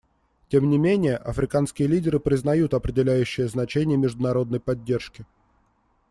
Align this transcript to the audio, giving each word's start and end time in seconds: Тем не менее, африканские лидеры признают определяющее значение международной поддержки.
Тем 0.49 0.67
не 0.71 0.79
менее, 0.79 1.15
африканские 1.15 1.87
лидеры 1.87 2.19
признают 2.19 2.73
определяющее 2.73 3.47
значение 3.47 3.97
международной 3.99 4.59
поддержки. 4.59 5.27